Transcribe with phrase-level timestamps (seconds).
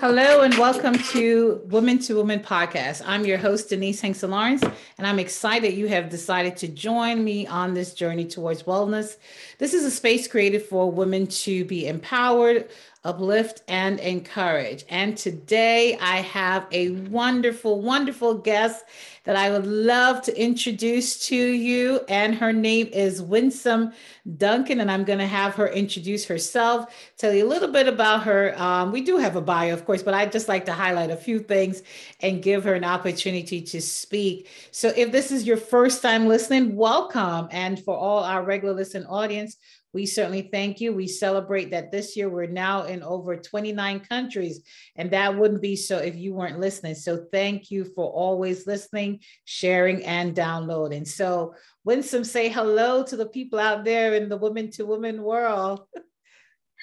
[0.00, 3.02] Hello and welcome to Women to Women podcast.
[3.04, 7.48] I'm your host, Denise Hanks Lawrence, and I'm excited you have decided to join me
[7.48, 9.16] on this journey towards wellness.
[9.58, 12.68] This is a space created for women to be empowered,
[13.04, 14.84] uplift, and encourage.
[14.88, 18.84] And today I have a wonderful, wonderful guest
[19.24, 22.00] that I would love to introduce to you.
[22.08, 23.92] And her name is Winsome
[24.38, 24.80] Duncan.
[24.80, 28.58] And I'm going to have her introduce herself, tell you a little bit about her.
[28.58, 31.16] Um, we do have a bio, of course, but I'd just like to highlight a
[31.16, 31.82] few things
[32.20, 34.48] and give her an opportunity to speak.
[34.70, 37.48] So if this is your first time listening, welcome.
[37.50, 39.58] And for all our regular listen audience,
[39.94, 40.92] we certainly thank you.
[40.92, 44.62] We celebrate that this year we're now in over 29 countries,
[44.96, 46.94] and that wouldn't be so if you weren't listening.
[46.94, 51.04] So, thank you for always listening, sharing, and downloading.
[51.04, 55.80] So, Winsome, say hello to the people out there in the women to women world.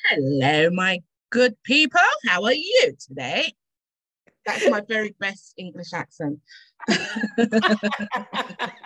[0.09, 2.01] Hello, my good people.
[2.27, 3.53] How are you today?
[4.45, 6.39] That's my very best English accent.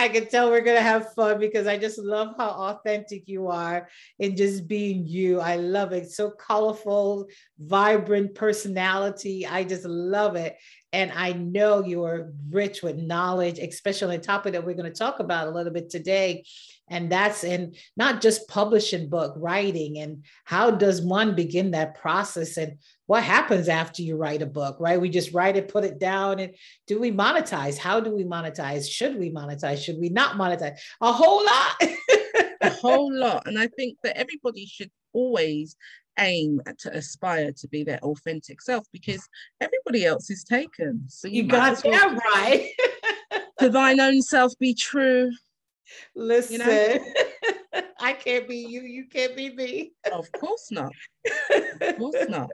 [0.00, 3.48] I can tell we're going to have fun because I just love how authentic you
[3.48, 5.40] are in just being you.
[5.40, 6.10] I love it.
[6.10, 7.26] So colorful,
[7.58, 9.46] vibrant personality.
[9.46, 10.56] I just love it.
[10.94, 14.98] And I know you're rich with knowledge, especially on the topic that we're going to
[14.98, 16.44] talk about a little bit today.
[16.88, 22.56] And that's in not just publishing book writing and how does one begin that process
[22.56, 22.78] and
[23.10, 25.00] what happens after you write a book, right?
[25.00, 26.54] We just write it, put it down, and
[26.86, 27.76] do we monetize?
[27.76, 28.88] How do we monetize?
[28.88, 29.82] Should we monetize?
[29.82, 30.78] Should we not monetize?
[31.00, 31.74] A whole lot.
[32.60, 33.48] a whole lot.
[33.48, 35.74] And I think that everybody should always
[36.20, 39.28] aim to aspire to be their authentic self because
[39.60, 41.02] everybody else is taken.
[41.08, 42.70] So you, you got that right.
[43.58, 45.32] to thine own self be true.
[46.14, 47.82] Listen, you know?
[48.00, 49.94] I can't be you, you can't be me.
[50.12, 50.92] Of course not.
[51.80, 52.50] Of course not.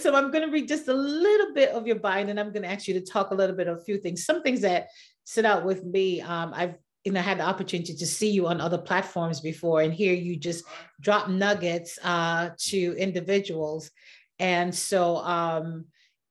[0.00, 2.62] So I'm going to read just a little bit of your bio, and I'm going
[2.62, 4.24] to ask you to talk a little bit of a few things.
[4.24, 4.88] Some things that
[5.24, 6.20] stood out with me.
[6.20, 9.92] Um, I've you know had the opportunity to see you on other platforms before and
[9.92, 10.64] here you just
[11.00, 13.90] drop nuggets uh, to individuals
[14.38, 15.86] and so um,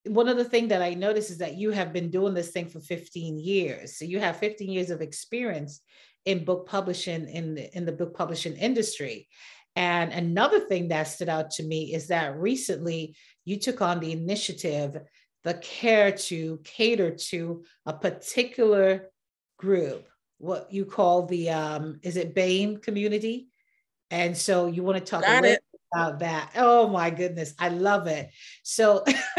[0.06, 2.68] one of the things that i noticed is that you have been doing this thing
[2.68, 5.82] for 15 years so you have 15 years of experience
[6.26, 9.28] in book publishing in the, in the book publishing industry
[9.80, 14.12] and another thing that stood out to me is that recently you took on the
[14.12, 14.98] initiative
[15.46, 19.10] the care to cater to a particular
[19.58, 20.06] group
[20.40, 23.48] what you call the um, is it BAME community?
[24.10, 25.58] And so you want to talk Got a little
[25.94, 26.52] about that.
[26.56, 28.30] Oh my goodness, I love it.
[28.64, 29.04] So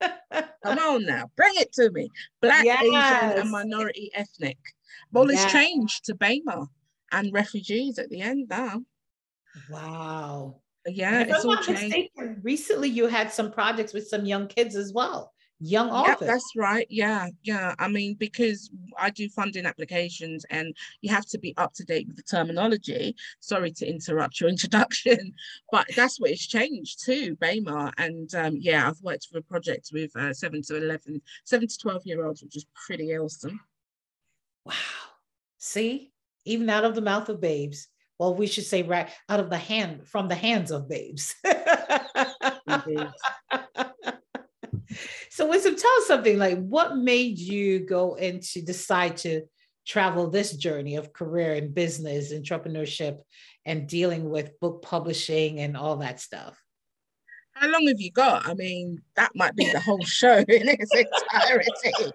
[0.00, 2.08] come on now, bring it to me.
[2.40, 2.82] Black, yes.
[2.82, 4.58] Asian, and minority ethnic.
[5.12, 5.44] Well, yes.
[5.44, 6.66] it's changed to BAME
[7.12, 8.82] and refugees at the end now.
[9.70, 10.60] Wow.
[10.86, 12.10] Yeah, it's all changed.
[12.42, 15.32] Recently you had some projects with some young kids as well
[15.62, 16.16] young authors.
[16.20, 16.86] Yeah, that's right.
[16.90, 17.74] Yeah, yeah.
[17.78, 22.08] I mean, because I do funding applications and you have to be up to date
[22.08, 23.14] with the terminology.
[23.40, 25.32] Sorry to interrupt your introduction,
[25.70, 27.92] but that's what it's changed too, BAME.
[27.96, 31.78] And um, yeah, I've worked for a project with uh, seven to 11, seven to
[31.78, 33.60] 12 year olds, which is pretty awesome.
[34.64, 34.74] Wow.
[35.58, 36.12] See,
[36.44, 37.88] even out of the mouth of babes.
[38.18, 41.34] Well, we should say right out of the hand, from the hands of babes.
[45.30, 49.42] So, Winsome, tell us something like what made you go into decide to
[49.86, 53.18] travel this journey of career and business, entrepreneurship,
[53.64, 56.62] and dealing with book publishing and all that stuff?
[57.54, 58.46] How long have you got?
[58.46, 61.70] I mean, that might be the whole show in its entirety.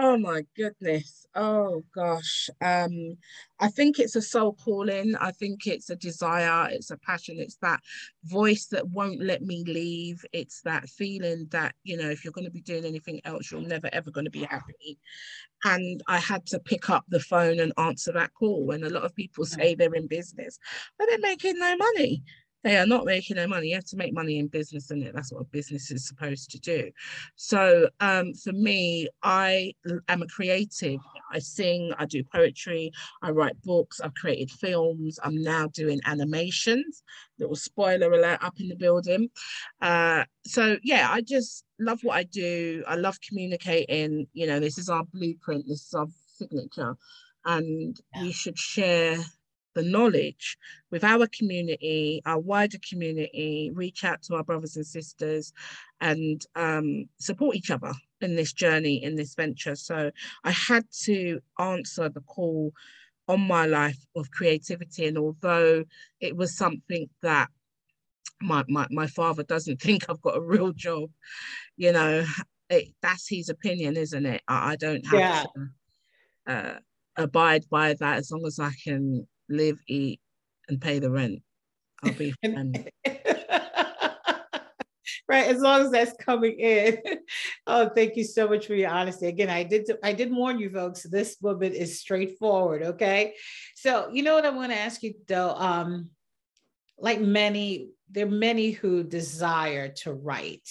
[0.00, 1.26] Oh my goodness.
[1.34, 2.48] Oh gosh.
[2.60, 3.16] Um,
[3.58, 5.16] I think it's a soul calling.
[5.20, 6.68] I think it's a desire.
[6.70, 7.40] It's a passion.
[7.40, 7.80] It's that
[8.22, 10.24] voice that won't let me leave.
[10.32, 13.60] It's that feeling that, you know, if you're going to be doing anything else, you're
[13.60, 15.00] never ever going to be happy.
[15.64, 18.70] And I had to pick up the phone and answer that call.
[18.70, 20.60] And a lot of people say they're in business,
[20.96, 22.22] but they're making no money
[22.64, 23.68] they are not making their money.
[23.68, 26.58] You have to make money in business, and that's what a business is supposed to
[26.58, 26.90] do.
[27.36, 29.74] So um, for me, I
[30.08, 31.00] am a creative.
[31.32, 32.90] I sing, I do poetry,
[33.22, 35.18] I write books, I've created films.
[35.22, 37.02] I'm now doing animations.
[37.38, 39.28] Little spoiler alert up in the building.
[39.80, 42.82] Uh, so yeah, I just love what I do.
[42.88, 44.26] I love communicating.
[44.32, 45.66] You know, this is our blueprint.
[45.68, 46.96] This is our signature,
[47.44, 48.22] and yeah.
[48.22, 49.18] we should share
[49.78, 50.58] the knowledge
[50.90, 55.52] with our community, our wider community, reach out to our brothers and sisters
[56.00, 59.76] and um, support each other in this journey, in this venture.
[59.76, 60.10] So
[60.42, 62.72] I had to answer the call
[63.28, 65.06] on my life of creativity.
[65.06, 65.84] And although
[66.18, 67.48] it was something that
[68.40, 71.10] my, my my father doesn't think I've got a real job,
[71.76, 72.24] you know,
[72.68, 74.42] it, that's his opinion, isn't it?
[74.48, 75.44] I, I don't have yeah.
[75.54, 76.78] to uh,
[77.16, 80.20] abide by that as long as I can live, eat,
[80.68, 81.42] and pay the rent.
[82.02, 82.86] I'll be fine.
[85.28, 86.98] right as long as that's coming in
[87.66, 90.70] oh thank you so much for your honesty again i did i did warn you
[90.70, 93.34] folks this woman is straightforward okay
[93.74, 96.08] so you know what i want to ask you though um
[96.98, 100.68] like many there are many who desire to write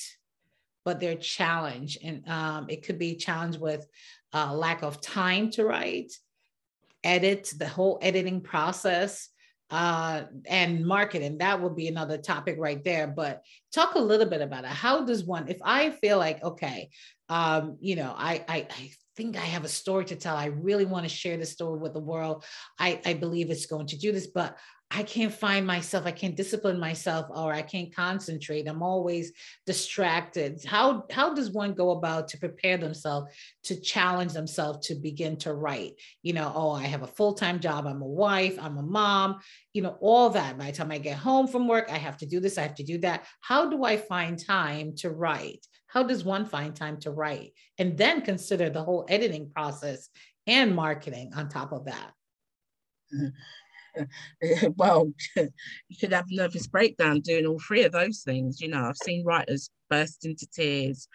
[0.83, 3.85] but they're challenged and um, it could be challenged with
[4.33, 6.13] uh, lack of time to write
[7.03, 9.29] edit the whole editing process
[9.69, 11.39] uh, and marketing.
[11.39, 13.07] That would be another topic right there.
[13.07, 13.41] But
[13.73, 14.69] talk a little bit about it.
[14.69, 16.89] How does one, if I feel like, okay,
[17.29, 20.35] um, you know, I, I, I think I have a story to tell.
[20.35, 22.45] I really want to share this story with the world.
[22.79, 24.57] I, I believe it's going to do this, but
[24.89, 26.05] I can't find myself.
[26.05, 28.69] I can't discipline myself, or I can't concentrate.
[28.69, 29.33] I'm always
[29.65, 30.63] distracted.
[30.63, 33.33] How how does one go about to prepare themselves
[33.65, 35.95] to challenge themselves to begin to write?
[36.23, 37.85] You know, oh, I have a full time job.
[37.85, 38.57] I'm a wife.
[38.61, 39.39] I'm a mom.
[39.73, 40.57] You know, all that.
[40.57, 42.57] By the time I get home from work, I have to do this.
[42.57, 43.25] I have to do that.
[43.41, 45.67] How do I find time to write?
[45.87, 47.51] How does one find time to write?
[47.77, 50.07] And then consider the whole editing process
[50.45, 52.13] and marketing on top of that.
[53.13, 53.27] Mm-hmm.
[54.75, 58.61] well, you could have nervous breakdown doing all three of those things.
[58.61, 61.07] You know, I've seen writers burst into tears,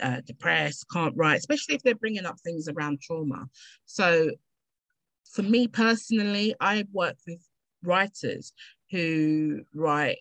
[0.00, 3.46] uh, depressed, can't write, especially if they're bringing up things around trauma.
[3.86, 4.30] So,
[5.32, 7.40] for me personally, I work with
[7.82, 8.52] writers
[8.90, 10.18] who write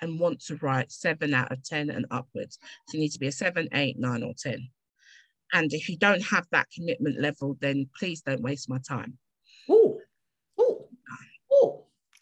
[0.00, 2.58] and want to write seven out of 10 and upwards.
[2.88, 4.68] So, you need to be a seven, eight, nine, or 10.
[5.52, 9.18] And if you don't have that commitment level, then please don't waste my time.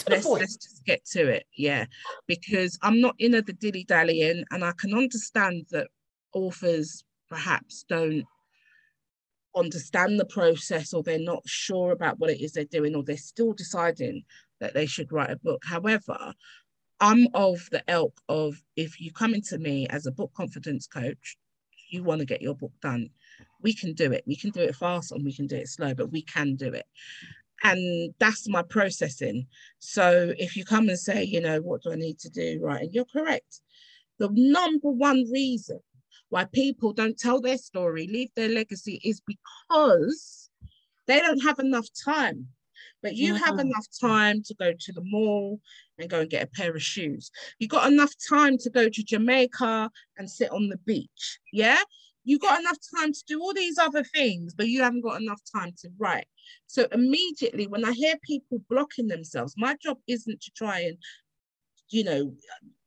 [0.09, 1.47] Ooh, let's, let's just get to it.
[1.57, 1.87] Yeah.
[2.27, 5.89] Because I'm not in a the dilly dallying, and I can understand that
[6.33, 8.25] authors perhaps don't
[9.57, 13.17] understand the process or they're not sure about what it is they're doing or they're
[13.17, 14.23] still deciding
[14.61, 15.63] that they should write a book.
[15.65, 16.35] However,
[17.01, 21.37] I'm of the ilk of if you come into me as a book confidence coach,
[21.89, 23.11] you want to get your book done,
[23.63, 24.23] we can do it.
[24.27, 26.73] We can do it fast and we can do it slow, but we can do
[26.73, 26.87] it
[27.63, 29.47] and that's my processing.
[29.79, 32.83] So if you come and say you know what do i need to do right
[32.83, 33.61] and you're correct.
[34.19, 35.81] The number one reason
[36.29, 40.51] why people don't tell their story leave their legacy is because
[41.07, 42.49] they don't have enough time.
[43.03, 43.45] But you mm-hmm.
[43.45, 45.59] have enough time to go to the mall
[45.99, 47.31] and go and get a pair of shoes.
[47.59, 51.79] You got enough time to go to jamaica and sit on the beach yeah
[52.31, 55.41] you got enough time to do all these other things, but you haven't got enough
[55.53, 56.29] time to write.
[56.69, 60.97] So immediately when I hear people blocking themselves, my job isn't to try and,
[61.89, 62.33] you know,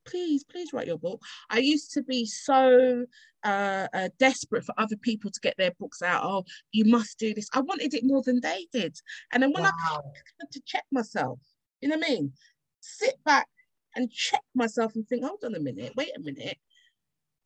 [0.05, 1.21] please, please write your book.
[1.49, 3.05] I used to be so
[3.43, 6.23] uh, uh, desperate for other people to get their books out.
[6.23, 7.49] Oh, you must do this.
[7.53, 8.95] I wanted it more than they did.
[9.33, 9.71] And then when wow.
[9.85, 9.95] I
[10.39, 11.39] had to check myself,
[11.81, 12.31] you know what I mean?
[12.79, 13.49] Sit back
[13.93, 16.57] and check myself and think, hold on a minute, wait a minute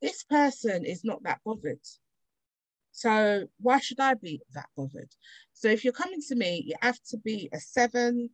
[0.00, 1.80] this person is not that bothered.
[2.92, 5.14] So why should I be that bothered?
[5.52, 8.30] So if you're coming to me, you have to be a seven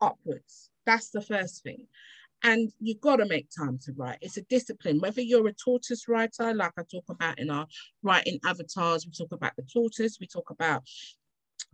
[0.00, 0.70] upwards.
[0.86, 1.86] That's the first thing.
[2.42, 4.18] And you've got to make time to write.
[4.20, 5.00] It's a discipline.
[5.00, 7.66] Whether you're a tortoise writer, like I talk about in our
[8.02, 10.82] writing avatars, we talk about the tortoise, we talk about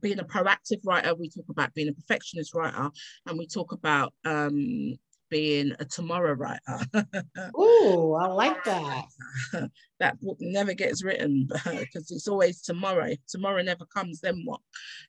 [0.00, 2.90] being a proactive writer, we talk about being a perfectionist writer,
[3.26, 4.94] and we talk about um,
[5.30, 6.78] being a tomorrow writer.
[7.54, 9.04] oh, I like that.
[10.00, 13.14] that book never gets written because it's always tomorrow.
[13.28, 14.60] Tomorrow never comes, then what?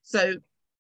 [0.04, 0.36] So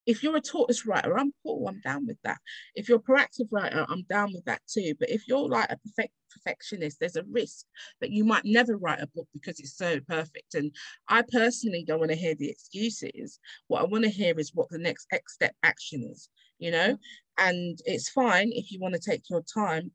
[0.05, 2.39] if you're a tortoise writer, I'm cool, I'm down with that.
[2.75, 4.93] If you're a proactive writer, I'm down with that too.
[4.99, 7.65] But if you're like a perfect perfectionist, there's a risk
[7.99, 10.55] that you might never write a book because it's so perfect.
[10.55, 10.71] And
[11.07, 13.39] I personally don't want to hear the excuses.
[13.67, 16.29] What I want to hear is what the next X step action is,
[16.61, 16.97] you know?
[17.37, 19.91] And it's fine if you want to take your time,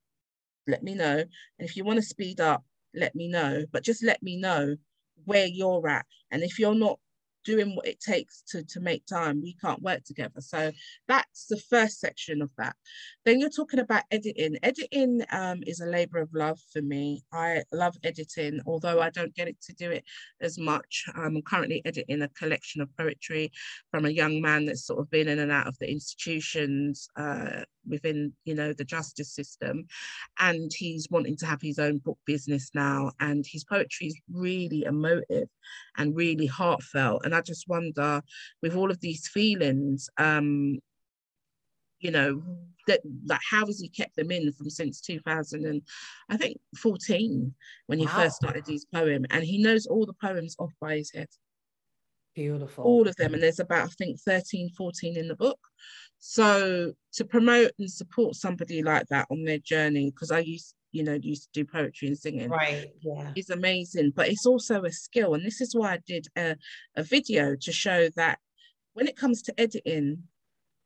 [0.67, 1.19] let me know.
[1.19, 3.65] And if you want to speed up, let me know.
[3.73, 4.77] But just let me know
[5.25, 6.05] where you're at.
[6.31, 6.99] And if you're not
[7.47, 10.41] doing what it takes to, to make time, we can't work together.
[10.41, 10.73] So
[11.09, 12.75] that's the first section of that.
[13.25, 14.57] Then you're talking about editing.
[14.63, 17.23] Editing um, is a labor of love for me.
[17.33, 20.05] I love editing, although I don't get it to do it
[20.41, 21.05] as much.
[21.15, 23.53] I'm currently editing a collection of poetry
[23.91, 27.63] from a young man that's sort of been in and out of the institutions uh,
[27.89, 29.87] within you know the justice system
[30.39, 34.85] and he's wanting to have his own book business now and his poetry is really
[34.85, 35.49] emotive
[35.97, 38.23] and really heartfelt and i just wonder
[38.63, 40.79] with all of these feelings um
[42.01, 42.43] you know,
[42.87, 45.83] that like how has he kept them in from since 2000 and
[46.31, 47.53] I think 14
[47.87, 48.13] when he wow.
[48.13, 51.29] first started his poem and he knows all the poems off by his head.
[52.37, 52.85] Beautiful.
[52.85, 53.33] All of them.
[53.33, 55.59] And there's about, I think, 13, 14 in the book.
[56.19, 61.03] So to promote and support somebody like that on their journey, because I used, you
[61.03, 62.51] know, used to do poetry and singing.
[62.51, 62.89] Right.
[63.01, 63.33] Yeah.
[63.35, 64.13] Is amazing.
[64.15, 65.33] But it's also a skill.
[65.33, 66.57] And this is why I did a,
[66.95, 68.39] a video to show that
[68.93, 70.25] when it comes to editing,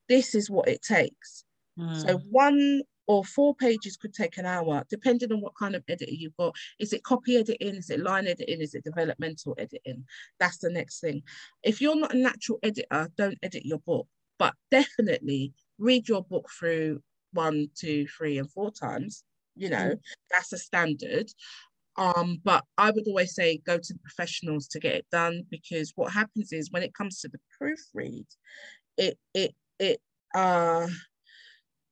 [0.09, 1.45] this is what it takes.
[1.77, 2.07] Mm.
[2.07, 6.13] So one or four pages could take an hour, depending on what kind of editor
[6.13, 6.55] you've got.
[6.79, 7.75] Is it copy editing?
[7.75, 8.61] Is it line editing?
[8.61, 10.05] Is it developmental editing?
[10.39, 11.25] That's the next thing.
[11.65, 14.07] If you're not a natural editor, don't edit your book,
[14.39, 17.03] but definitely read your book through
[17.33, 19.25] one, two, three, and four times.
[19.57, 20.01] You know, mm.
[20.31, 21.33] that's a standard.
[21.97, 26.13] Um, but I would always say go to professionals to get it done because what
[26.13, 28.27] happens is when it comes to the proofread,
[28.97, 30.01] it it it
[30.33, 30.87] uh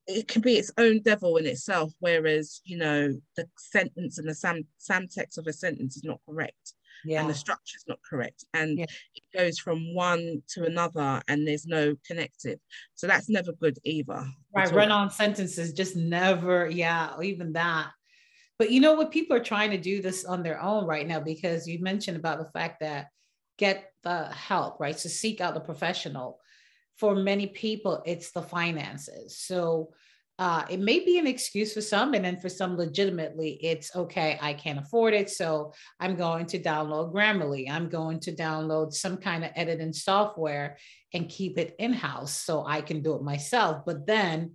[0.09, 4.35] it can be its own devil in itself, whereas you know the sentence and the
[4.35, 6.75] sam samtext of a sentence is not correct.
[7.05, 7.21] Yeah.
[7.21, 8.45] And the structure is not correct.
[8.55, 8.87] And yeah.
[9.15, 12.59] it goes from one to another and there's no connective.
[12.97, 14.27] So that's never good either.
[14.53, 14.73] Right.
[14.73, 17.91] Run on sentences just never, yeah, even that.
[18.59, 19.12] But you know what?
[19.12, 22.38] People are trying to do this on their own right now because you mentioned about
[22.38, 23.11] the fact that
[23.59, 24.97] get the help, right?
[24.99, 26.41] To seek out the professional
[26.99, 29.38] for many people, it's the finances.
[29.38, 29.93] So
[30.38, 34.38] uh, it may be an excuse for some, and then for some, legitimately, it's okay,
[34.40, 35.31] I can't afford it.
[35.31, 37.69] So I'm going to download Grammarly.
[37.69, 40.76] I'm going to download some kind of editing software
[41.12, 43.83] and keep it in house so I can do it myself.
[43.85, 44.55] But then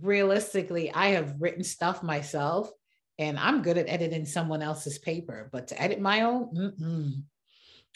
[0.00, 2.70] realistically, I have written stuff myself
[3.18, 7.22] and I'm good at editing someone else's paper, but to edit my own, mm-mm.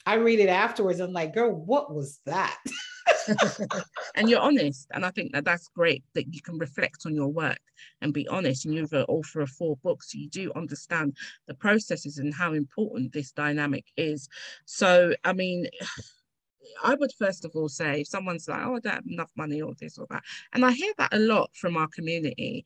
[0.06, 1.00] I read it afterwards.
[1.00, 2.56] I'm like, girl, what was that?
[4.14, 4.86] and you're honest.
[4.92, 7.60] And I think that that's great that you can reflect on your work
[8.00, 8.64] and be honest.
[8.64, 10.12] And you're the author of four books.
[10.12, 14.28] So you do understand the processes and how important this dynamic is.
[14.64, 15.66] So, I mean,
[16.82, 19.62] I would first of all say if someone's like, oh, I don't have enough money
[19.62, 20.24] or this or that.
[20.52, 22.64] And I hear that a lot from our community.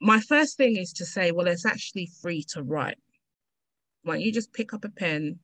[0.00, 2.98] My first thing is to say, well, it's actually free to write.
[4.02, 5.38] Why don't you just pick up a pen,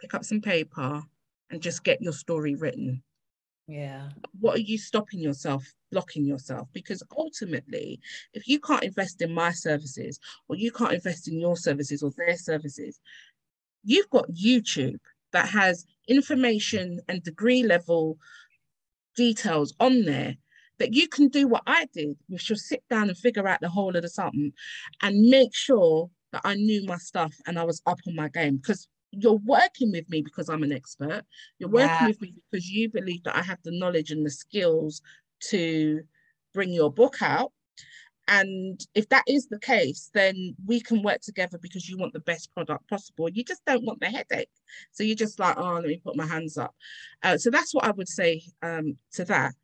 [0.00, 1.02] pick up some paper,
[1.50, 3.02] and just get your story written?
[3.68, 4.08] Yeah.
[4.40, 6.68] What are you stopping yourself, blocking yourself?
[6.72, 8.00] Because ultimately,
[8.32, 12.10] if you can't invest in my services or you can't invest in your services or
[12.16, 12.98] their services,
[13.84, 14.98] you've got YouTube
[15.32, 18.16] that has information and degree level
[19.14, 20.34] details on there
[20.78, 23.68] that you can do what I did, which was sit down and figure out the
[23.68, 24.52] whole of the something
[25.02, 28.56] and make sure that I knew my stuff and I was up on my game.
[28.56, 31.22] Because you're working with me because I'm an expert.
[31.58, 32.06] You're working yeah.
[32.08, 35.02] with me because you believe that I have the knowledge and the skills
[35.50, 36.02] to
[36.52, 37.52] bring your book out.
[38.30, 42.20] And if that is the case, then we can work together because you want the
[42.20, 43.30] best product possible.
[43.30, 44.50] You just don't want the headache.
[44.92, 46.74] So you're just like, oh, let me put my hands up.
[47.22, 49.54] Uh, so that's what I would say um, to that.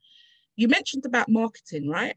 [0.56, 2.16] You mentioned about marketing, right?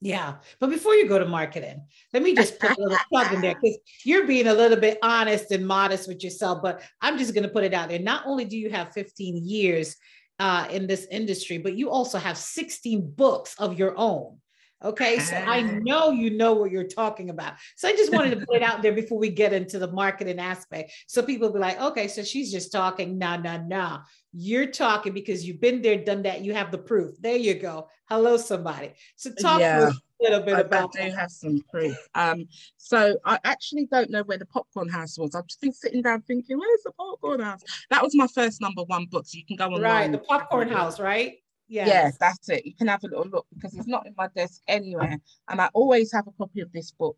[0.00, 0.36] Yeah.
[0.60, 3.54] But before you go to marketing, let me just put a little plug in there
[3.54, 6.60] because you're being a little bit honest and modest with yourself.
[6.62, 7.98] But I'm just going to put it out there.
[7.98, 9.96] Not only do you have 15 years
[10.38, 14.38] uh, in this industry, but you also have 16 books of your own.
[14.84, 17.54] Okay, so I know you know what you're talking about.
[17.76, 20.38] So I just wanted to put it out there before we get into the marketing
[20.38, 20.92] aspect.
[21.06, 23.16] So people be like, okay, so she's just talking.
[23.16, 24.00] Nah, nah, nah.
[24.34, 26.42] You're talking because you've been there, done that.
[26.42, 27.16] You have the proof.
[27.20, 27.88] There you go.
[28.10, 28.92] Hello, somebody.
[29.16, 30.94] So talk yeah, a little bit I, about.
[31.00, 31.96] I do have some proof.
[32.14, 32.44] Um,
[32.76, 35.34] so I actually don't know where the popcorn house was.
[35.34, 37.62] I've just been sitting down thinking, where's the popcorn house?
[37.88, 39.26] That was my first number one book.
[39.26, 39.80] So you can go on.
[39.80, 41.38] Right, the popcorn house, right?
[41.68, 41.88] Yes.
[41.88, 42.66] Yeah, that's it.
[42.66, 45.18] You can have a little look because it's not in my desk anywhere.
[45.48, 47.16] And I always have a copy of this book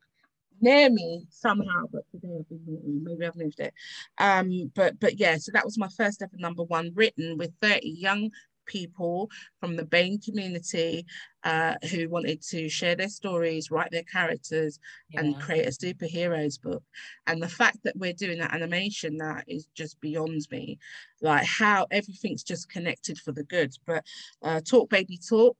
[0.61, 3.75] near me somehow, but today I've been maybe I've moved it.
[4.19, 7.88] Um, but but yeah, so that was my first ever number one written with 30
[7.88, 8.31] young
[8.68, 11.04] people from the BAME community
[11.42, 14.78] uh, who wanted to share their stories, write their characters,
[15.10, 15.20] yeah.
[15.20, 16.82] and create a superheroes book.
[17.26, 20.78] And the fact that we're doing that animation now is just beyond me.
[21.20, 23.75] Like how everything's just connected for the good.
[23.87, 24.04] But
[24.42, 25.56] uh, Talk Baby Talk,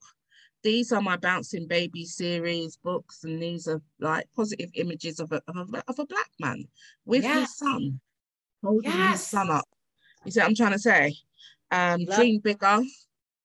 [0.62, 5.40] these are my bouncing baby series books and these are like positive images of a,
[5.48, 6.66] of a, of a black man
[7.04, 7.40] with yes.
[7.40, 8.00] his son
[8.62, 9.12] holding yes.
[9.12, 9.68] his son up
[10.24, 11.14] you see what i'm trying to say
[11.70, 12.80] um, dream bigger.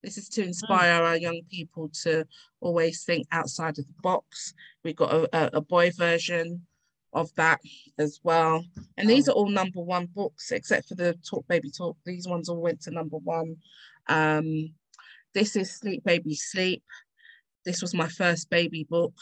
[0.03, 0.47] This is to hmm.
[0.49, 1.05] inspire mm.
[1.05, 2.25] our young people to
[2.59, 4.53] always think outside of the box.
[4.83, 6.65] We've got a, a, a boy version
[7.13, 7.61] of that
[7.97, 8.65] as well.
[8.97, 11.97] And these are all number one books, except for the Talk Baby Talk.
[12.05, 13.57] These ones all went to number one.
[14.07, 14.73] Um,
[15.33, 16.83] This is Sleep Baby Sleep.
[17.65, 19.13] This was my first baby book.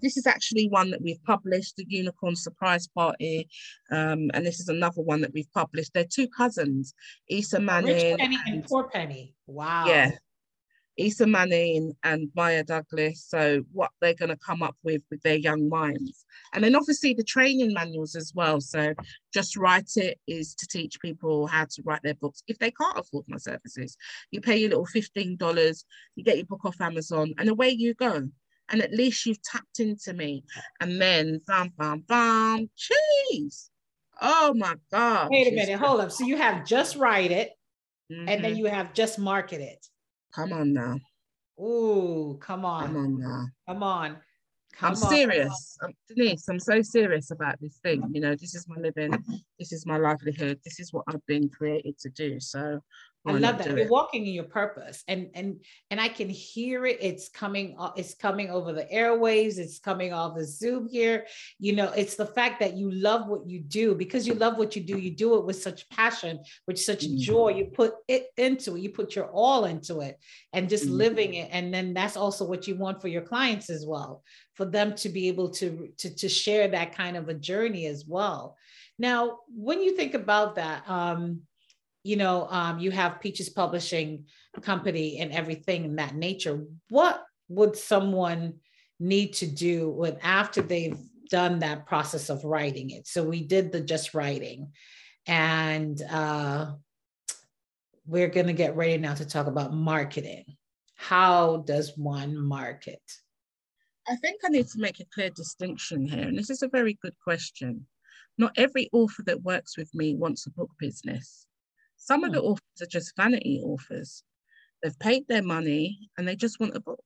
[0.00, 3.48] This is actually one that we've published, the Unicorn Surprise Party,
[3.90, 5.92] um, and this is another one that we've published.
[5.94, 6.94] They're two cousins,
[7.28, 7.94] Issa Manning.
[7.94, 9.34] Rich Penny and Poor Penny.
[9.46, 9.86] Wow.
[9.86, 10.12] Yeah,
[10.96, 13.24] Issa Manning and Maya Douglas.
[13.26, 16.24] So what they're going to come up with with their young minds.
[16.52, 18.60] And then obviously the training manuals as well.
[18.60, 18.94] So
[19.32, 22.42] just write it is to teach people how to write their books.
[22.46, 23.96] If they can't afford my services,
[24.30, 25.84] you pay your little $15,
[26.16, 28.28] you get your book off Amazon and away you go.
[28.70, 30.44] And at least you've tapped into me.
[30.80, 33.70] And then bam, bam, bam, cheese.
[34.20, 35.28] Oh my God.
[35.30, 36.12] Wait a minute, hold up.
[36.12, 37.50] So you have just write it
[38.10, 38.28] mm-hmm.
[38.28, 38.60] and then mm-hmm.
[38.60, 39.86] you have just market it.
[40.34, 40.98] Come on now.
[41.60, 42.86] Ooh, come on.
[42.86, 43.46] Come on now.
[43.68, 44.16] Come on.
[44.74, 45.10] Come I'm on.
[45.10, 45.78] serious.
[45.82, 48.02] I'm, Denise, I'm so serious about this thing.
[48.12, 49.12] You know, this is my living,
[49.58, 52.40] this is my livelihood, this is what I've been created to do.
[52.40, 52.80] So
[53.24, 53.76] I love that.
[53.76, 56.98] You're walking in your purpose, and and and I can hear it.
[57.00, 57.76] It's coming.
[57.96, 59.58] It's coming over the airwaves.
[59.58, 61.26] It's coming off the Zoom here.
[61.60, 64.74] You know, it's the fact that you love what you do because you love what
[64.74, 64.98] you do.
[64.98, 67.18] You do it with such passion, with such mm-hmm.
[67.18, 67.48] joy.
[67.50, 68.80] You put it into it.
[68.80, 70.18] You put your all into it,
[70.52, 70.96] and just mm-hmm.
[70.96, 71.48] living it.
[71.52, 74.24] And then that's also what you want for your clients as well,
[74.54, 78.04] for them to be able to to to share that kind of a journey as
[78.04, 78.56] well.
[78.98, 80.88] Now, when you think about that.
[80.90, 81.42] um
[82.04, 84.26] you know, um, you have Peaches Publishing
[84.60, 86.64] Company and everything in that nature.
[86.88, 88.54] What would someone
[88.98, 90.98] need to do when after they've
[91.30, 93.06] done that process of writing it?
[93.06, 94.72] So we did the just writing,
[95.26, 96.72] and uh,
[98.06, 100.44] we're going to get ready now to talk about marketing.
[100.96, 103.02] How does one market?
[104.08, 106.98] I think I need to make a clear distinction here, and this is a very
[107.00, 107.86] good question.
[108.38, 111.46] Not every author that works with me wants a book business.
[112.04, 112.46] Some of the hmm.
[112.46, 114.24] authors are just vanity authors.
[114.82, 117.04] They've paid their money and they just want a book.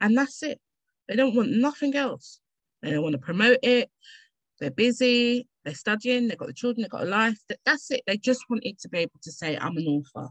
[0.00, 0.58] And that's it.
[1.06, 2.40] They don't want nothing else.
[2.82, 3.90] They don't want to promote it.
[4.58, 7.38] They're busy, they're studying, they've got the children, they've got a life.
[7.66, 8.00] That's it.
[8.06, 10.30] They just want it to be able to say, I'm an author.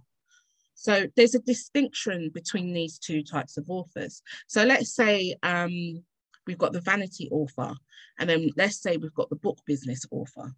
[0.74, 4.22] So there's a distinction between these two types of authors.
[4.48, 6.04] So let's say um,
[6.46, 7.74] we've got the vanity author,
[8.20, 10.54] and then let's say we've got the book business author.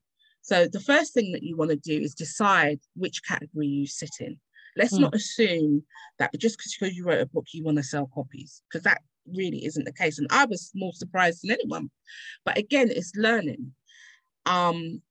[0.49, 4.09] So the first thing that you want to do is decide which category you sit
[4.19, 4.39] in.
[4.75, 5.01] Let's mm.
[5.01, 5.83] not assume
[6.17, 9.63] that just because you wrote a book, you want to sell copies, because that really
[9.63, 10.17] isn't the case.
[10.17, 11.91] And I was more surprised than anyone.
[12.45, 13.73] But again, it's learning.
[14.47, 15.03] Um,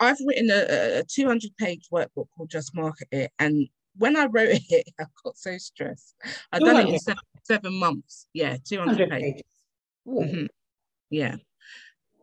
[0.00, 3.30] I've written a, a 200 page workbook called Just Market It.
[3.38, 6.16] And when I wrote it, I got so stressed.
[6.50, 8.26] I've done it in seven, seven months.
[8.32, 9.22] Yeah, 200 pages.
[9.22, 9.42] pages.
[10.04, 10.46] Mm-hmm.
[11.10, 11.36] Yeah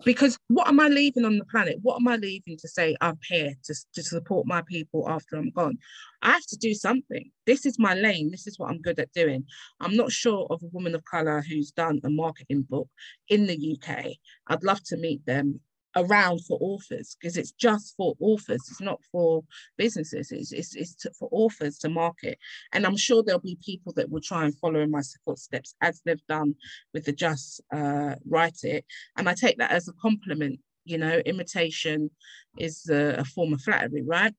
[0.06, 1.78] because what am I leaving on the planet?
[1.82, 5.52] What am I leaving to say I'm here to, to support my people after I'm
[5.52, 5.78] gone?
[6.22, 7.32] I have to do something.
[7.46, 8.32] This is my lane.
[8.32, 9.46] This is what I'm good at doing.
[9.80, 12.90] I'm not sure of a woman of color who's done a marketing book
[13.30, 14.06] in the UK.
[14.48, 15.60] I'd love to meet them
[15.96, 19.44] around for authors because it's just for authors it's not for
[19.78, 22.38] businesses it's, it's, it's to, for authors to market.
[22.74, 26.02] And i'm sure there'll be people that will try and follow in my footsteps as
[26.06, 26.56] they've done
[26.94, 28.86] with the just uh, write it.
[29.18, 32.10] And i take that as a compliment you know imitation
[32.58, 34.34] is a, a form of flattery right?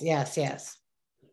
[0.00, 0.78] Yes yes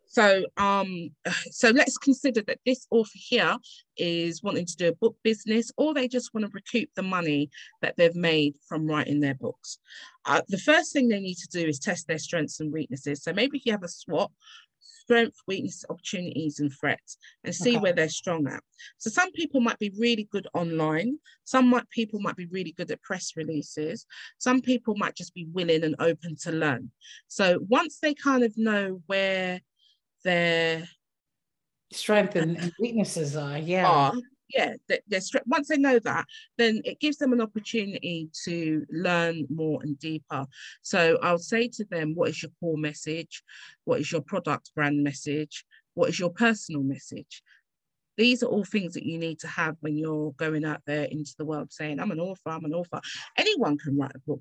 [0.06, 1.10] so um,
[1.50, 3.56] so let's consider that this author here
[3.96, 7.50] is wanting to do a book business, or they just want to recoup the money
[7.82, 9.78] that they've made from writing their books.
[10.24, 13.22] Uh, the first thing they need to do is test their strengths and weaknesses.
[13.22, 14.30] So maybe if you have a SWOT,
[15.06, 17.78] strength, weakness, opportunities, and threats, and see okay.
[17.78, 18.62] where they're strong at.
[18.98, 21.18] So some people might be really good online.
[21.44, 24.04] Some might people might be really good at press releases.
[24.38, 26.90] Some people might just be willing and open to learn.
[27.28, 29.60] So once they kind of know where
[30.26, 30.88] their
[31.92, 33.58] strength and weaknesses are.
[33.58, 33.86] Yeah.
[33.86, 34.12] Are,
[34.54, 34.74] yeah,
[35.20, 35.46] strength.
[35.46, 36.26] Once they know that,
[36.58, 40.44] then it gives them an opportunity to learn more and deeper.
[40.82, 43.42] So I'll say to them, what is your core message?
[43.84, 45.64] What is your product brand message?
[45.94, 47.42] What is your personal message?
[48.16, 51.34] These are all things that you need to have when you're going out there into
[51.38, 53.00] the world saying, I'm an author, I'm an author.
[53.36, 54.40] Anyone can write a book,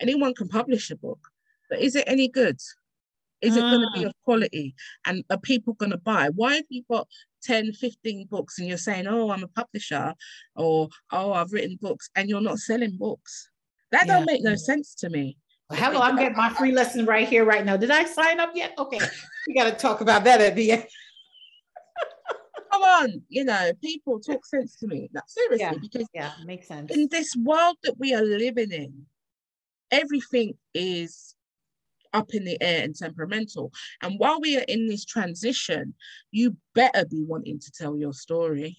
[0.00, 1.18] anyone can publish a book,
[1.68, 2.60] but is it any good?
[3.42, 4.08] Is it going to be ah.
[4.08, 4.74] of quality?
[5.04, 6.30] And are people going to buy?
[6.34, 7.08] Why have you got
[7.42, 10.14] 10, 15 books and you're saying, oh, I'm a publisher
[10.54, 13.50] or, oh, I've written books and you're not selling books?
[13.90, 14.16] That yeah.
[14.16, 15.36] don't make no sense to me.
[15.72, 17.76] Hello, I'm getting my free lesson right here, right now.
[17.76, 18.74] Did I sign up yet?
[18.78, 18.98] Okay,
[19.48, 20.86] we got to talk about that at the end.
[22.72, 25.08] Come on, you know, people talk sense to me.
[25.12, 25.74] Not seriously, yeah.
[25.80, 26.90] because yeah, makes sense.
[26.94, 29.06] In this world that we are living in,
[29.90, 31.34] everything is
[32.12, 33.72] up in the air and temperamental.
[34.02, 35.94] And while we are in this transition,
[36.30, 38.78] you better be wanting to tell your story.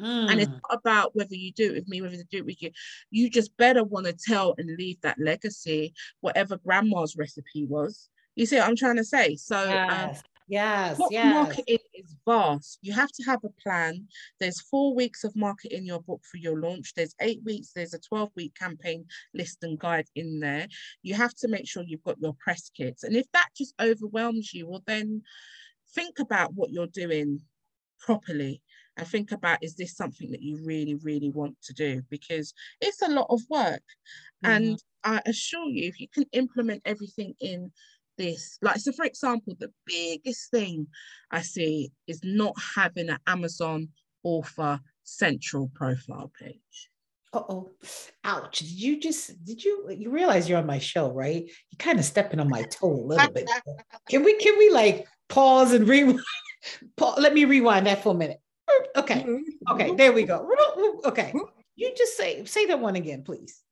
[0.00, 0.30] Mm.
[0.30, 0.60] And it's mm.
[0.68, 2.70] not about whether you do it with me, whether you do it with you.
[3.10, 8.08] You just better want to tell and leave that legacy, whatever grandma's recipe was.
[8.34, 9.36] You see what I'm trying to say?
[9.36, 10.18] So um, yes.
[10.18, 11.34] Um, Yes, Book yes.
[11.34, 12.78] Marketing is vast.
[12.82, 14.06] You have to have a plan.
[14.40, 16.92] There's four weeks of marketing your book for your launch.
[16.94, 17.72] There's eight weeks.
[17.74, 20.68] There's a 12 week campaign list and guide in there.
[21.02, 23.04] You have to make sure you've got your press kits.
[23.04, 25.22] And if that just overwhelms you, well, then
[25.94, 27.40] think about what you're doing
[27.98, 28.60] properly
[28.96, 32.02] and think about is this something that you really, really want to do?
[32.10, 33.82] Because it's a lot of work.
[34.44, 34.50] Mm-hmm.
[34.50, 37.72] And I assure you, if you can implement everything in
[38.16, 38.58] this.
[38.62, 40.86] Like so for example the biggest thing
[41.30, 43.88] i see is not having an amazon
[44.22, 46.90] author central profile page.
[47.32, 47.70] Oh
[48.24, 48.60] ouch.
[48.60, 51.44] Did you just did you you realize you're on my show right?
[51.44, 53.48] You're kind of stepping on my toe a little bit.
[54.08, 56.20] Can we can we like pause and rewind
[57.18, 58.40] let me rewind that for a minute.
[58.96, 59.22] Okay.
[59.22, 59.72] Mm-hmm.
[59.72, 60.48] Okay there we go.
[61.04, 61.32] Okay.
[61.34, 61.60] Mm-hmm.
[61.76, 63.62] You just say say that one again please.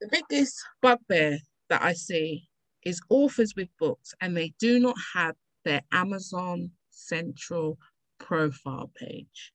[0.00, 1.38] The biggest bugbear
[1.70, 2.48] that i see
[2.84, 7.78] is authors with books and they do not have their Amazon Central
[8.18, 9.52] profile page.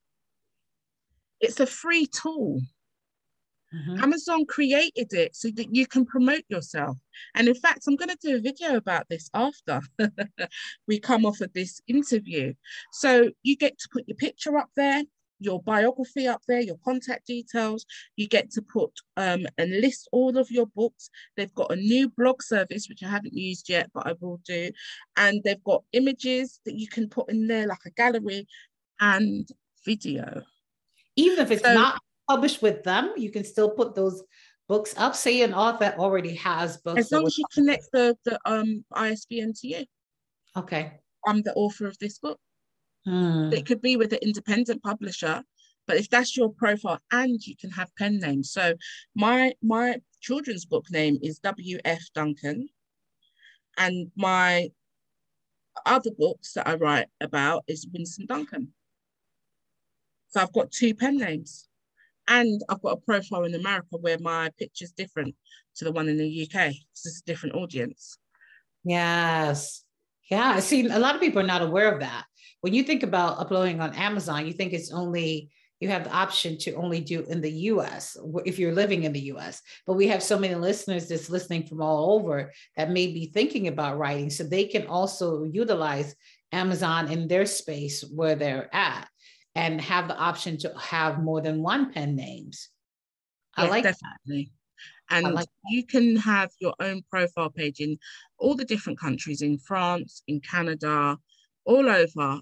[1.39, 2.61] It's a free tool.
[3.73, 4.03] Mm-hmm.
[4.03, 6.97] Amazon created it so that you can promote yourself.
[7.33, 9.81] And in fact, I'm going to do a video about this after
[10.87, 12.53] we come off of this interview.
[12.93, 15.03] So you get to put your picture up there
[15.39, 17.85] your biography up there, your contact details.
[18.15, 21.09] You get to put um, and list all of your books.
[21.35, 24.71] They've got a new blog service, which I haven't used yet, but I will do.
[25.17, 28.47] And they've got images that you can put in there, like a gallery
[28.99, 29.47] and
[29.85, 30.43] video.
[31.15, 34.23] Even if it's so, not published with them, you can still put those
[34.67, 35.15] books up.
[35.15, 36.99] Say an author already has books.
[36.99, 39.85] As long as you connect the, the um, ISBN to you.
[40.57, 40.99] Okay.
[41.27, 42.39] I'm the author of this book.
[43.07, 43.53] Mm.
[43.53, 45.43] It could be with an independent publisher,
[45.87, 48.51] but if that's your profile and you can have pen names.
[48.51, 48.73] So
[49.15, 52.01] my my children's book name is W.F.
[52.13, 52.69] Duncan.
[53.77, 54.69] And my
[55.85, 58.73] other books that I write about is Winsome Duncan.
[60.29, 61.67] So I've got two pen names.
[62.27, 65.35] And I've got a profile in America where my picture's different
[65.75, 66.73] to the one in the UK.
[66.91, 68.17] It's a different audience.
[68.83, 69.84] Yes.
[70.29, 70.59] Yeah.
[70.59, 72.25] See, a lot of people are not aware of that
[72.65, 76.57] when you think about uploading on Amazon, you think it's only you have the option
[76.57, 79.61] to only do in the US if you're living in the US.
[79.85, 83.67] But we have so many listeners that's listening from all over that may be thinking
[83.67, 84.31] about writing.
[84.31, 86.15] So they can also utilize
[86.51, 89.07] Amazon in their space where they're at
[89.53, 92.69] and have the option to have more than one pen names.
[93.55, 94.53] I like definitely.
[95.09, 97.97] And like you can have your own profile page in
[98.37, 101.17] all the different countries in France, in Canada,
[101.65, 102.39] all over.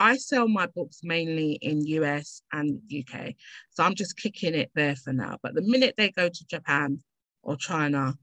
[0.00, 3.34] I sell my books mainly in US and UK.
[3.70, 5.38] So I'm just kicking it there for now.
[5.42, 7.00] But the minute they go to Japan
[7.42, 8.14] or China,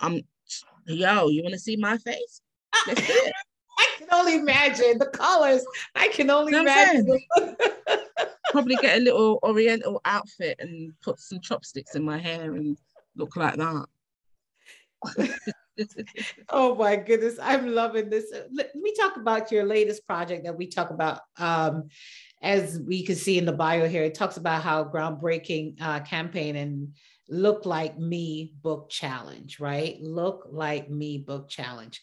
[0.00, 0.22] I'm
[0.86, 2.40] yo, you want to see my face?
[2.86, 3.32] Let's do it.
[3.78, 5.64] I can only imagine the colors.
[5.96, 7.18] I can only know imagine.
[8.52, 12.78] Probably get a little oriental outfit and put some chopsticks in my hair and
[13.16, 13.86] look like that.
[16.48, 18.32] oh my goodness, I'm loving this.
[18.52, 21.20] Let me talk about your latest project that we talk about.
[21.38, 21.88] Um,
[22.42, 26.56] as we can see in the bio here, it talks about how groundbreaking uh, campaign
[26.56, 26.94] and
[27.28, 29.98] look like me book challenge, right?
[30.00, 32.02] Look like me book challenge.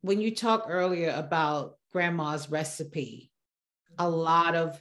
[0.00, 3.32] When you talk earlier about grandma's recipe,
[3.98, 4.80] a lot of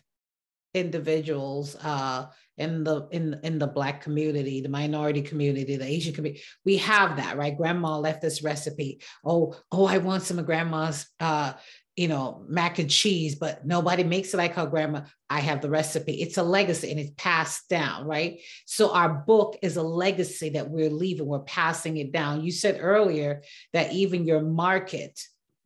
[0.74, 2.28] individuals uh,
[2.58, 7.18] in the in in the black community the minority community the asian community we have
[7.18, 7.58] that right?
[7.58, 9.02] Grandma left this recipe.
[9.24, 11.54] Oh oh i want some of grandma's uh
[11.96, 15.02] you know mac and cheese but nobody makes it like her grandma.
[15.30, 16.22] I have the recipe.
[16.22, 18.40] It's a legacy and it's passed down right?
[18.66, 21.26] So our book is a legacy that we're leaving.
[21.26, 22.44] We're passing it down.
[22.44, 23.44] You said earlier
[23.74, 25.20] that even your market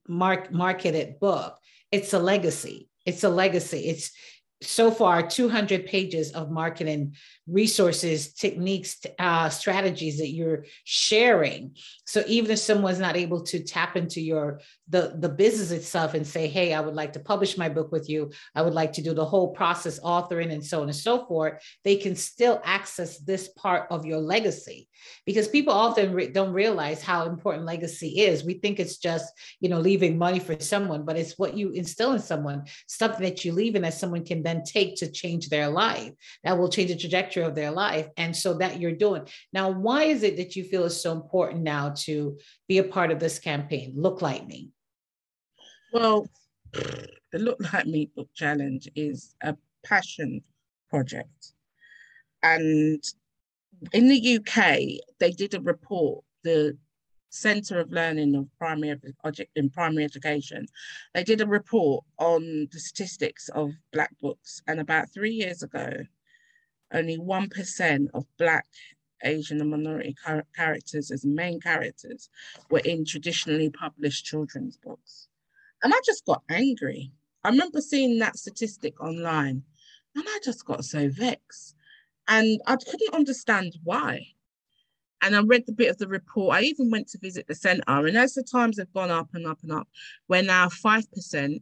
[0.07, 1.57] mark marketed book
[1.91, 2.89] it's a legacy.
[3.05, 3.79] It's a legacy.
[3.79, 4.11] It's
[4.61, 7.15] so far 200 pages of marketing
[7.51, 11.75] resources techniques uh, strategies that you're sharing.
[12.05, 16.27] So even if someone's not able to tap into your the the business itself and
[16.27, 18.31] say hey i would like to publish my book with you.
[18.55, 21.61] I would like to do the whole process authoring and so on and so forth
[21.83, 24.87] they can still access this part of your legacy.
[25.25, 28.43] Because people often re- don't realize how important legacy is.
[28.43, 29.25] We think it's just
[29.59, 33.43] you know leaving money for someone but it's what you instill in someone something that
[33.43, 36.11] you leave in that someone can then take to change their life.
[36.43, 39.27] That will change the trajectory of their life and so that you're doing.
[39.53, 43.11] Now why is it that you feel is so important now to be a part
[43.11, 43.93] of this campaign?
[43.95, 44.71] Look like me
[45.91, 46.27] well
[46.73, 50.41] the look like me book challenge is a passion
[50.89, 51.53] project.
[52.43, 53.03] And
[53.93, 54.55] in the uk
[55.19, 56.77] they did a report the
[57.29, 58.99] Centre of Learning of Primary
[59.55, 60.65] in Primary Education,
[61.13, 65.93] they did a report on the statistics of Black books, and about three years ago,
[66.93, 68.65] only one percent of Black,
[69.23, 72.29] Asian, and minority char- characters as main characters
[72.69, 75.27] were in traditionally published children's books,
[75.83, 77.11] and I just got angry.
[77.43, 79.63] I remember seeing that statistic online,
[80.15, 81.75] and I just got so vexed,
[82.27, 84.27] and I couldn't understand why.
[85.23, 86.55] And I read the bit of the report.
[86.55, 89.45] I even went to visit the centre, and as the times have gone up and
[89.45, 89.87] up and up,
[90.27, 91.61] we're now five percent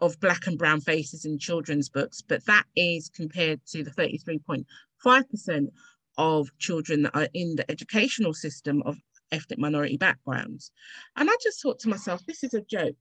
[0.00, 4.38] of black and brown faces in children's books, but that is compared to the thirty-three
[4.38, 4.66] point
[5.02, 5.70] five percent
[6.18, 8.96] of children that are in the educational system of
[9.32, 10.72] ethnic minority backgrounds.
[11.16, 12.96] And I just thought to myself, this is a joke.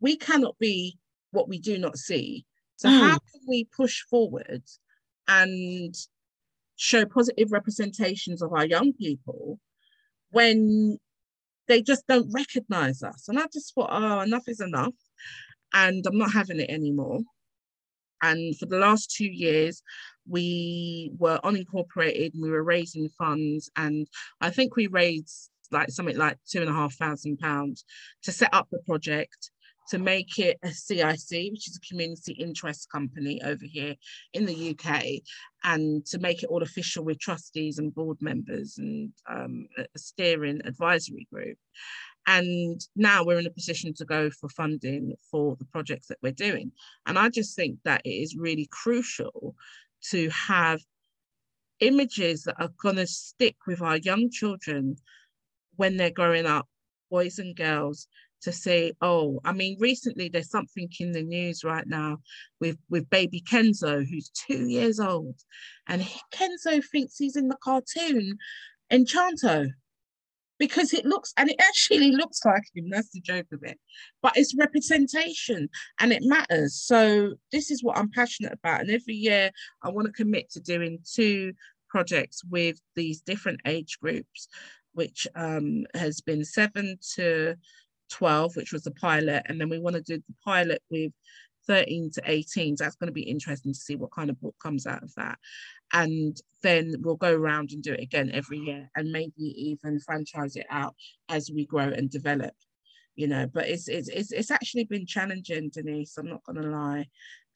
[0.00, 0.98] We cannot be
[1.30, 2.44] what we do not see.
[2.76, 3.00] So mm.
[3.00, 4.62] how can we push forward
[5.26, 5.94] and
[6.76, 9.58] show positive representations of our young people
[10.30, 10.98] when
[11.66, 13.28] they just don't recognize us.
[13.28, 14.94] And I just thought, oh, enough is enough.
[15.74, 17.20] And I'm not having it anymore.
[18.22, 19.82] And for the last two years,
[20.28, 24.06] we were unincorporated, we were raising funds, and
[24.40, 27.84] I think we raised like something like two and a half thousand pounds
[28.22, 29.50] to set up the project
[29.90, 33.94] to make it a CIC, which is a community interest company over here
[34.34, 35.04] in the UK,
[35.64, 40.60] and to make it all official with trustees and board members and um, a steering
[40.66, 41.56] advisory group.
[42.30, 46.32] And now we're in a position to go for funding for the projects that we're
[46.32, 46.72] doing.
[47.06, 49.56] And I just think that it is really crucial
[50.10, 50.82] to have
[51.80, 54.98] images that are going to stick with our young children
[55.76, 56.68] when they're growing up,
[57.10, 58.08] boys and girls,
[58.42, 62.18] to say, oh, I mean, recently there's something in the news right now
[62.60, 65.36] with, with baby Kenzo, who's two years old.
[65.86, 68.36] And Kenzo thinks he's in the cartoon
[68.92, 69.70] Encanto
[70.58, 72.88] because it looks, and it actually looks like him.
[72.90, 73.78] That's the joke of it.
[74.22, 75.68] But it's representation
[76.00, 76.74] and it matters.
[76.74, 78.80] So this is what I'm passionate about.
[78.80, 79.50] And every year
[79.82, 81.52] I want to commit to doing two
[81.88, 84.48] projects with these different age groups
[84.98, 87.54] which um, has been seven to
[88.10, 91.12] 12, which was the pilot, and then we want to do the pilot with
[91.68, 92.76] 13 to 18.
[92.76, 95.14] So that's going to be interesting to see what kind of book comes out of
[95.14, 95.38] that.
[95.92, 100.56] And then we'll go around and do it again every year and maybe even franchise
[100.56, 100.94] it out
[101.28, 102.54] as we grow and develop.
[103.18, 106.16] You know, but it's it's it's, it's actually been challenging, Denise.
[106.16, 107.08] I'm not gonna lie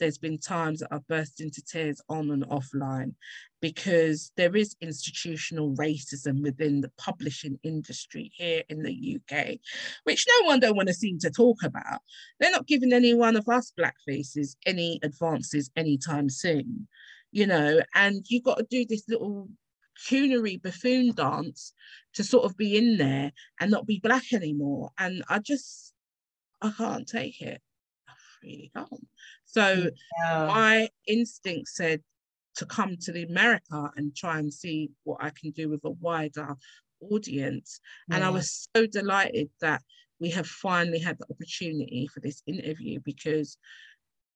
[0.03, 3.14] there's been times that I've burst into tears on and offline
[3.61, 9.59] because there is institutional racism within the publishing industry here in the UK,
[10.03, 12.01] which no one don't want to seem to talk about.
[12.40, 16.88] They're not giving any one of us black faces any advances anytime soon,
[17.31, 19.48] you know, and you've got to do this little
[20.09, 21.72] coonery buffoon dance
[22.14, 24.90] to sort of be in there and not be black anymore.
[24.98, 25.92] And I just,
[26.61, 27.61] I can't take it.
[28.09, 29.09] I really can't.
[29.44, 30.46] So yeah.
[30.46, 32.02] my instinct said
[32.57, 35.90] to come to the America and try and see what I can do with a
[35.90, 36.57] wider
[37.11, 37.81] audience.
[38.09, 38.16] Yeah.
[38.16, 39.83] And I was so delighted that
[40.20, 43.59] we have finally had the opportunity for this interview because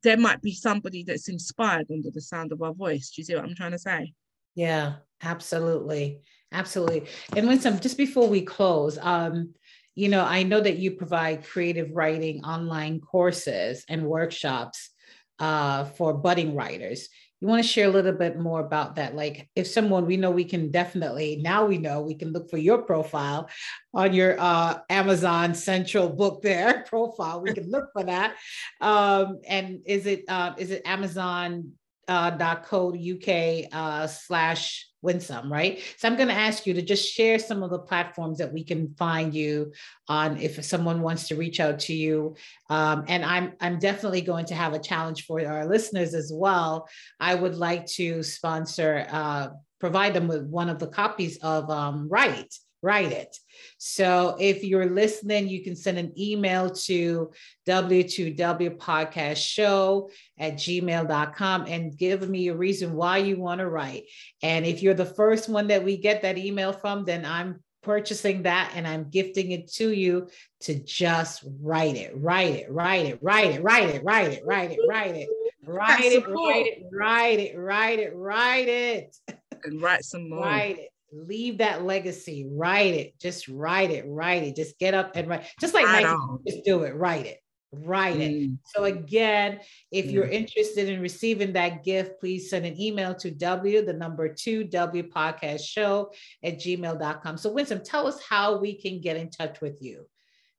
[0.02, 3.10] there might be somebody that's inspired under the sound of our voice.
[3.10, 4.12] Do you see what I'm trying to say?
[4.54, 6.20] Yeah, absolutely.
[6.52, 7.06] Absolutely.
[7.36, 9.54] And Winsome, just before we close, um,
[9.94, 14.90] you know, I know that you provide creative writing online courses and workshops
[15.38, 17.08] uh, for budding writers.
[17.40, 19.14] You want to share a little bit more about that?
[19.14, 22.56] Like, if someone we know, we can definitely now we know we can look for
[22.56, 23.50] your profile
[23.92, 27.42] on your uh, Amazon Central book there profile.
[27.42, 28.36] We can look for that.
[28.80, 31.72] Um, and is it uh, is it Amazon
[32.08, 35.80] uh, dot code UK uh, slash Winsome, right?
[35.96, 38.64] So I'm going to ask you to just share some of the platforms that we
[38.64, 39.72] can find you
[40.08, 42.36] on if someone wants to reach out to you.
[42.68, 46.88] Um, and I'm I'm definitely going to have a challenge for our listeners as well.
[47.20, 52.08] I would like to sponsor, uh, provide them with one of the copies of um,
[52.08, 52.52] Write
[52.86, 53.36] write it.
[53.78, 57.32] So if you're listening, you can send an email to
[57.66, 64.04] w2wpodcastshow at gmail.com and give me a reason why you want to write.
[64.42, 68.44] And if you're the first one that we get that email from, then I'm purchasing
[68.44, 70.28] that and I'm gifting it to you
[70.60, 72.12] to just write it.
[72.16, 75.16] write it, write it, write it, write it, write it, write it, write it, write
[75.16, 75.28] it.
[75.68, 79.16] Write it, write it, write it, write it, write it.
[79.64, 80.42] And write some more.
[80.42, 80.90] Write it.
[81.12, 82.48] Leave that legacy.
[82.50, 83.18] Write it.
[83.20, 84.04] Just write it.
[84.06, 84.56] Write it.
[84.56, 85.46] Just get up and write.
[85.60, 86.16] Just like Nike,
[86.46, 86.94] just do it.
[86.94, 87.38] Write it.
[87.72, 88.32] Write it.
[88.32, 88.58] Mm.
[88.66, 93.84] So again, if you're interested in receiving that gift, please send an email to W,
[93.84, 97.36] the number two W podcast show at gmail.com.
[97.36, 100.06] So Winsome, tell us how we can get in touch with you.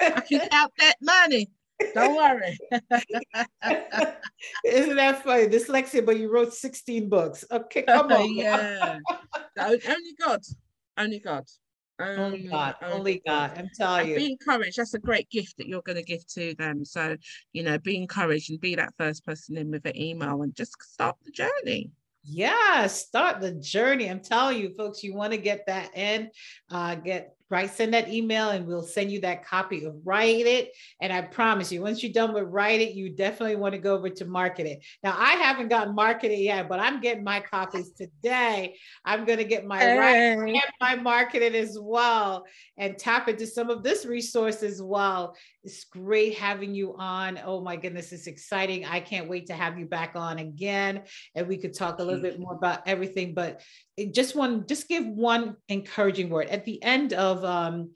[0.00, 1.48] I can count that money.
[1.94, 2.58] Don't worry.
[4.64, 5.46] Isn't that funny?
[5.46, 7.44] Dyslexia, but you wrote 16 books.
[7.50, 8.34] Okay, come on.
[8.36, 8.98] yeah.
[9.58, 10.40] only God.
[10.96, 11.44] Only God.
[11.98, 13.52] Only God, only God.
[13.56, 14.16] I'm telling you.
[14.16, 14.78] Be encouraged.
[14.78, 16.84] That's a great gift that you're going to give to them.
[16.84, 17.16] So,
[17.52, 20.74] you know, be encouraged and be that first person in with an email and just
[20.82, 21.90] start the journey.
[22.24, 24.08] Yeah, start the journey.
[24.08, 26.30] I'm telling you, folks, you want to get that in,
[26.70, 27.70] uh, get right?
[27.70, 30.72] Send that email and we'll send you that copy of Write It.
[31.02, 33.94] And I promise you, once you're done with Write It, you definitely want to go
[33.94, 34.82] over to Market It.
[35.04, 38.76] Now, I haven't gotten Market It yet, but I'm getting my copies today.
[39.04, 39.98] I'm going to get my hey.
[39.98, 42.46] Write and my Market It as well
[42.78, 45.36] and tap into some of this resource as well.
[45.62, 47.38] It's great having you on.
[47.44, 48.86] Oh my goodness, it's exciting.
[48.86, 51.02] I can't wait to have you back on again
[51.34, 53.34] and we could talk a little bit more about everything.
[53.34, 53.60] But
[54.10, 57.90] just one, just give one encouraging word at the end of um,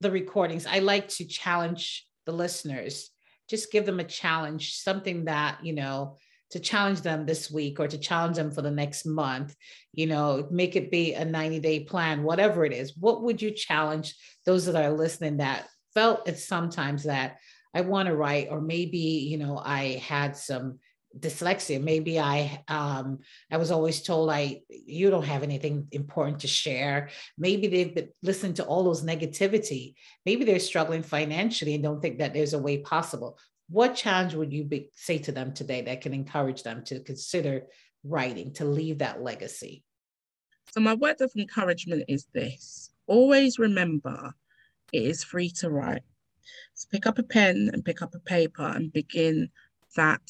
[0.00, 0.66] the recordings.
[0.66, 3.10] I like to challenge the listeners.
[3.48, 6.16] Just give them a challenge, something that you know
[6.50, 9.54] to challenge them this week or to challenge them for the next month
[9.92, 13.50] you know make it be a 90 day plan whatever it is what would you
[13.50, 14.14] challenge
[14.46, 17.36] those that are listening that felt it's sometimes that
[17.74, 20.78] i want to write or maybe you know i had some
[21.20, 21.82] dyslexia.
[21.82, 23.18] Maybe i um
[23.50, 27.10] i was always told i you don't have anything important to share.
[27.36, 29.94] Maybe they've listened to all those negativity.
[30.24, 33.38] Maybe they're struggling financially and don't think that there's a way possible.
[33.70, 37.64] What challenge would you be, say to them today that can encourage them to consider
[38.02, 39.84] writing to leave that legacy?
[40.70, 42.90] So my word of encouragement is this.
[43.06, 44.34] Always remember
[44.92, 46.02] it is free to write.
[46.74, 49.50] So pick up a pen and pick up a paper and begin
[49.96, 50.20] that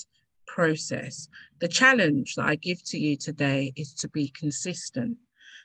[0.49, 1.29] process.
[1.61, 5.17] The challenge that I give to you today is to be consistent.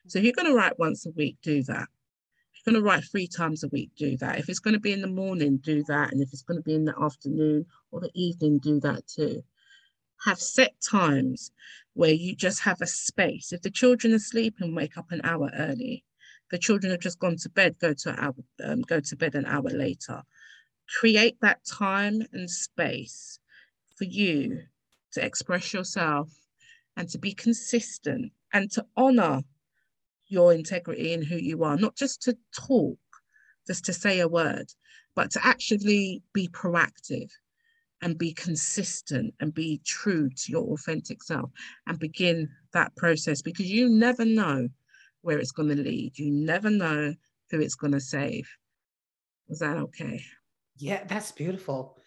[0.08, 1.88] So if you're going to write once a week, do that.
[2.54, 4.38] If you're going to write three times a week, do that.
[4.38, 6.12] If it's going to be in the morning, do that.
[6.12, 9.44] And if it's going to be in the afternoon or the evening, do that too.
[10.26, 11.52] Have set times
[11.94, 13.52] where you just have a space.
[13.52, 16.04] If the children are sleeping, wake up an hour early.
[16.52, 19.46] the children have just gone to bed, go to hour, um, go to bed an
[19.48, 20.22] hour later.
[21.00, 23.40] Create that time and space
[23.96, 24.62] for you
[25.14, 26.30] to express yourself
[26.98, 29.42] and to be consistent and to honor
[30.28, 32.98] your integrity and who you are, not just to talk,
[33.68, 34.68] just to say a word,
[35.16, 37.30] but to actually be proactive
[38.02, 41.50] and be consistent and be true to your authentic self
[41.88, 44.68] and begin that process because you never know
[45.22, 46.18] where it's going to lead.
[46.18, 47.14] You never know
[47.50, 48.50] who it's going to save.
[49.48, 50.22] Was that okay?
[50.78, 51.98] Yeah, that's beautiful.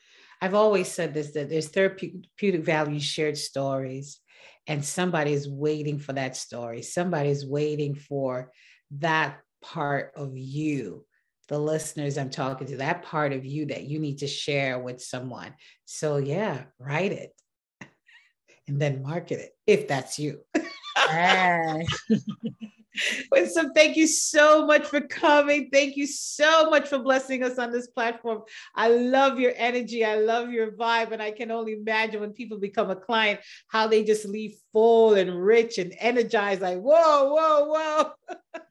[0.41, 4.21] I've always said this that there's therapeutic value shared stories,
[4.67, 6.83] and somebody is waiting for that story.
[6.83, 8.53] Somebody is waiting for
[8.91, 11.07] that part of you
[11.49, 15.01] the listeners I'm talking to, that part of you that you need to share with
[15.01, 15.55] someone.
[15.85, 17.31] So, yeah, write it
[18.69, 20.41] and then market it if that's you.
[23.47, 25.69] so thank you so much for coming.
[25.73, 28.43] Thank you so much for blessing us on this platform.
[28.75, 30.05] I love your energy.
[30.05, 31.13] I love your vibe.
[31.13, 35.15] And I can only imagine when people become a client, how they just leave full
[35.15, 38.13] and rich and energized, like, whoa, whoa, whoa.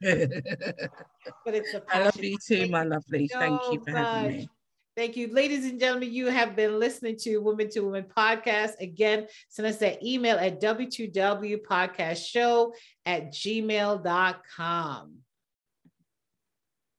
[1.44, 2.02] but it's a passion.
[2.02, 3.28] I love you too, my lovely.
[3.28, 4.08] So thank you for much.
[4.08, 4.48] having me.
[4.96, 5.28] Thank you.
[5.28, 8.80] Ladies and gentlemen, you have been listening to Women to Women podcast.
[8.80, 12.72] Again, send us that email at w2w podcast show
[13.04, 15.12] at gmail.com.